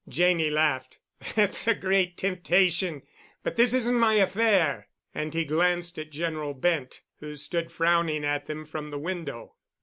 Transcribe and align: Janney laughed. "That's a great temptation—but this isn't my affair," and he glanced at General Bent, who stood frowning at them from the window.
Janney 0.09 0.49
laughed. 0.49 0.97
"That's 1.35 1.67
a 1.67 1.75
great 1.75 2.17
temptation—but 2.17 3.55
this 3.55 3.71
isn't 3.71 3.99
my 3.99 4.15
affair," 4.15 4.87
and 5.13 5.31
he 5.31 5.45
glanced 5.45 5.99
at 5.99 6.09
General 6.09 6.55
Bent, 6.55 7.01
who 7.19 7.35
stood 7.35 7.71
frowning 7.71 8.25
at 8.25 8.47
them 8.47 8.65
from 8.65 8.89
the 8.89 8.97
window. 8.97 9.57